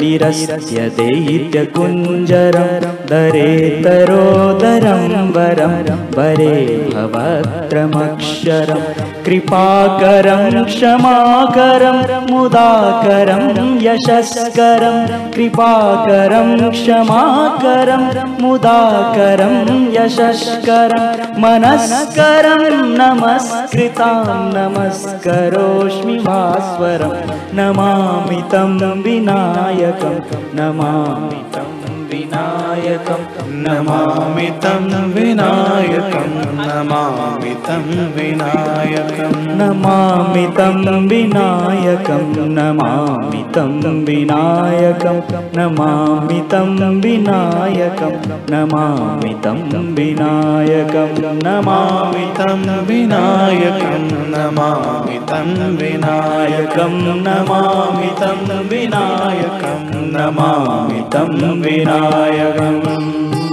निरस्य 0.00 0.78
दैत्यकुञ्जरं 0.98 2.72
दरेतरोदरं 3.06 5.02
वरं 5.30 5.74
वरे 6.16 6.52
भवत्रमक्षरं। 6.94 8.80
कृपाकरं 9.24 10.64
क्षमाकरं 10.64 11.98
मुदाकरं 12.30 13.78
यशस्करं। 13.82 15.06
कृपाकरं 15.32 16.70
क्षमाकरं 16.70 18.02
मुदाकरं 18.40 19.92
यशस्करं। 19.92 21.06
मनस्करं 21.38 22.62
नमस्कृतां 23.00 24.26
नमस्करोष्मि 24.28 26.18
भास्वरं। 26.18 27.16
नमामि 27.54 28.42
तं 28.52 29.02
विनायकं 29.02 30.20
नमामि 30.54 31.56
तं 31.56 31.75
विनायकं 32.10 33.22
नमामि 33.62 34.48
तं 34.62 34.84
विनायकं 35.14 36.30
नमामि 36.58 37.54
तं 37.66 37.84
विनायकं 38.16 39.34
नमामि 39.58 40.44
तं 40.58 40.76
विनायकं 41.10 42.26
नमामि 42.56 43.42
तं 43.54 43.72
विनायकं 44.06 45.18
नमामि 45.56 46.40
तं 46.52 46.92
विनायकं 47.02 48.16
नमामि 48.52 49.34
तं 49.44 49.58
विनायकं 49.96 51.12
नमामि 51.44 52.26
तं 52.38 52.62
विनायकं 52.88 54.06
नमामि 54.34 55.18
तं 55.30 55.52
विनायकं 55.80 56.96
नमामि 57.26 58.10
तं 58.20 58.46
विनायकं 58.70 59.85
नमामि 60.18 61.00
तं 61.12 61.60
विनायकम् 61.62 63.45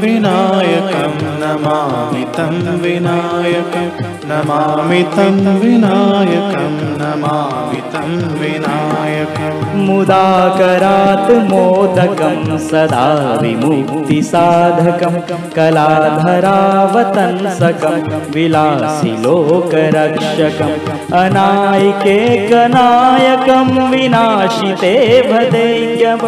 विनायकं 0.03 1.13
नमामि 1.41 2.23
तं 2.37 2.55
विनायकं 2.83 3.93
नमामि 4.31 5.03
तं 5.17 5.37
विनायकं 5.63 6.75
नमामि 7.01 7.81
तं 7.93 8.11
विनायकम् 8.41 9.61
मुदाकरात् 9.87 11.31
मोदकं 11.51 12.41
सदा 12.69 13.07
विमुक्तिसाधकं 13.43 15.15
कलाधरावतंसकं 15.57 16.43
विलासि 18.35 19.13
लोकरक्षकम् 19.25 20.77
अनायिकेकनायकं 21.23 22.19
विनाशिते 23.93 24.95
भदैक्यं 25.31 26.21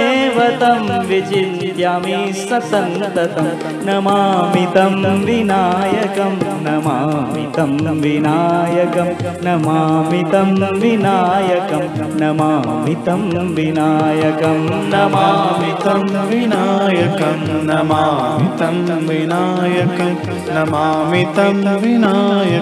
तं 0.60 0.84
विचिन्त्यामि 1.08 2.16
ससन्ततं 2.48 3.48
नमामि 3.86 4.64
तं 4.74 4.94
विनायकं 5.26 6.34
नमामि 6.66 7.44
तं 7.56 7.72
विनायकं 8.02 9.10
नमामि 9.46 10.22
तं 10.32 10.52
विनायकं 10.82 11.88
नमामि 12.20 12.94
तं 13.06 13.22
विनायकं 13.56 14.60
नमामि 14.92 15.72
तं 15.84 16.02
विनायकं 16.30 17.40
नमामि 17.70 18.48
तं 18.60 18.76
विनायकं 19.08 20.14
नमामि 20.54 21.22
तं 21.36 21.58
विनायकं 21.82 22.61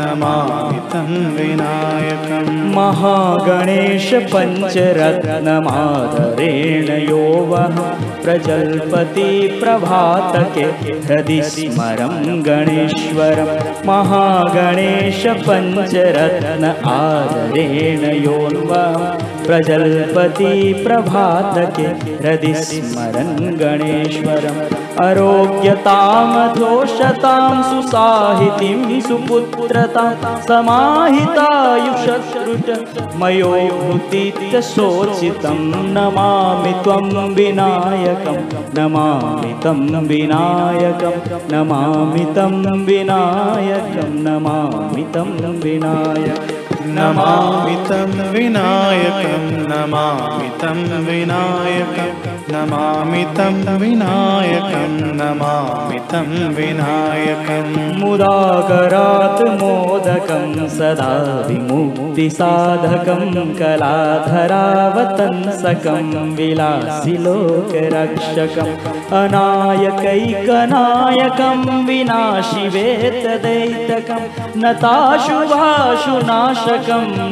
नमामि 0.00 0.78
तं 0.92 1.10
विनायकम् 1.36 2.50
महागणेश 2.74 4.08
पञ्चरत्नमादरेण 4.14 6.88
यो 7.10 7.24
वः 7.50 7.76
प्रजल्पति 8.24 9.30
प्रभातके 9.60 10.66
हृदि 11.06 11.40
स्मरं 11.42 12.14
गणेश्वरं। 12.46 13.48
महागणेश 13.86 15.22
पञ्चरत्न 15.26 16.64
आदरेण 16.92 18.02
योन्वः 18.24 18.96
प्रजल्पति 19.46 20.54
प्रभातके 20.86 21.82
हृदि 21.82 22.54
स्मरन् 22.54 23.58
गणेश्वरम्। 23.58 24.60
अरोग्यतामधोषतां 25.04 27.54
सुसाहितिं 27.62 28.80
सुपुत्रतां 29.24 30.40
समाहितायुषश्रुट 30.40 32.78
मयोभूतीत्य 33.16 34.62
शोचितं 34.62 35.94
नमामि 35.94 36.72
त्वं 36.72 37.34
विनायकं। 37.34 38.38
नमामि 38.78 39.54
तं 39.64 40.06
विनायकं। 40.06 41.12
नमामि 41.52 42.24
तं 42.24 42.84
विनायकं। 42.84 44.14
नमामि 44.14 45.02
तं 45.02 45.42
विनायकम् 45.42 46.94
नमामि 46.94 47.88
तं 47.88 48.30
विनायकं। 48.30 49.70
नमामि 49.70 50.48
तं 50.48 51.04
विनायकं 51.04 52.33
नमामि 52.52 53.22
तं 53.36 53.54
विनायकं 53.80 54.94
नमामि 55.18 56.00
तं 56.10 56.26
विनायकम् 56.56 57.76
मुदाकरात् 58.00 59.40
मोदकं 59.60 60.52
सदा 60.76 61.12
विमुक्तिसाधकं 61.48 63.22
कलाधरावतंसकं 63.60 64.44
विलासि 66.36 67.16
लोकरक्षकम् 67.24 68.76
अनायकैकनायकं 69.22 70.04
विनाशिवेतदैतकं 71.88 73.02
नताशुभाशुनाशकं 74.64 75.64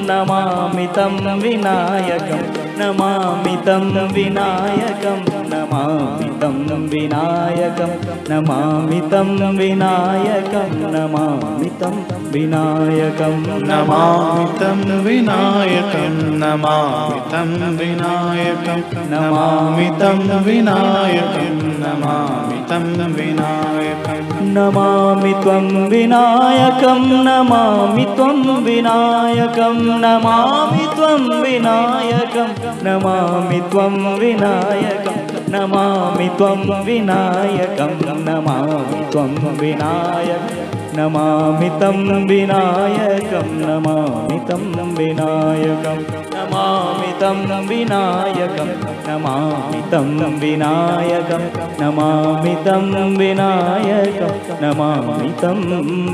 नमामि 0.09 0.87
तं 0.97 1.15
विनायकं 1.43 2.45
नमामि 2.79 3.57
तं 3.67 3.85
विनायकं 4.15 5.21
नमामि 5.53 6.29
तं 6.41 6.57
विनायकं 6.93 7.93
नमामि 8.31 9.01
तं 9.13 9.31
विनायकं 9.59 10.73
नमामि 10.95 11.71
तं 11.81 11.97
विनायकं 12.33 13.37
नमामि 13.69 14.47
तं 14.61 14.81
विनायकं 15.05 16.17
नमामि 16.43 17.21
तं 17.33 17.51
विनायकं 17.79 18.81
नमामि 19.13 19.89
तं 20.01 20.21
विनायकं 20.47 21.59
नमामि 21.83 22.59
तं 22.71 22.85
विनायकम् 23.17 24.23
नमामि 24.55 25.33
त्वं 25.43 25.67
विनायकं 25.91 27.03
नमामि 27.27 28.05
त्वं 28.17 28.39
विनायकं 28.65 29.79
नमामि 30.03 30.87
त्वं 30.97 31.23
विनायकं 31.43 32.51
नमामि 32.85 33.61
त्वं 33.71 33.95
विनायकं 34.21 35.19
नमामि 35.53 36.29
त्वं 36.39 36.61
विनायकं 36.87 37.95
नमामि 38.27 39.01
त्वं 39.13 39.33
विनायकं 39.61 40.71
नमामि 40.97 41.69
तं 41.81 41.99
विनायकं 42.29 43.49
नमामि 43.61 44.39
तं 44.49 44.65
विनायकं 44.97 46.01
नमामि 46.35 47.13
तं 47.21 47.41
विनायकं 47.69 48.71
नमामि 49.09 49.81
तं 49.93 50.11
विनायकं 50.43 51.45
नमामि 51.81 52.55
तं 52.67 53.17
विनायकं 53.19 54.39
नमामि 54.63 55.33
तं 55.43 55.61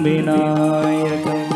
विनायकम् 0.05 1.48